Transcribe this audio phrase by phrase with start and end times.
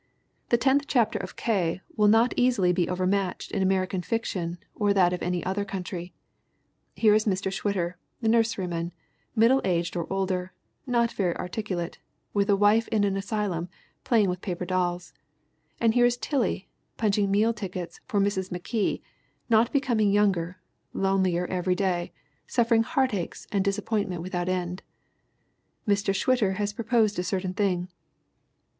[0.49, 1.79] The tenth chapter of K.
[1.95, 6.11] will not easily be overmatched in American fiction or that of any other country.
[6.95, 7.53] Here is Mr.
[7.53, 8.93] Schwitter, the nurseryman,
[9.35, 10.53] middle aged or older,
[10.87, 11.99] not very articulate,
[12.33, 13.69] with a wife in an asylum
[14.03, 15.13] playing with paper dolls;
[15.79, 18.49] and here is Tillie, punching meal tickets for Mrs.
[18.49, 19.01] McKee,
[19.51, 20.57] not be coming younger,
[20.93, 22.11] lonelier every day,
[22.47, 24.81] suffering heart aches and disappointment without end.
[25.87, 26.11] Mr.
[26.11, 27.87] Schwitter has proposed a certain thing.